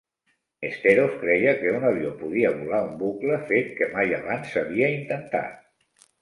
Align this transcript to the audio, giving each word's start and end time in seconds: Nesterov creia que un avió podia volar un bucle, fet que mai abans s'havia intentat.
Nesterov 0.67 1.11
creia 1.23 1.51
que 1.59 1.73
un 1.79 1.85
avió 1.89 2.13
podia 2.21 2.53
volar 2.55 2.79
un 2.87 2.95
bucle, 3.03 3.37
fet 3.53 3.69
que 3.81 3.89
mai 3.93 4.17
abans 4.21 4.49
s'havia 4.57 4.91
intentat. 4.97 5.63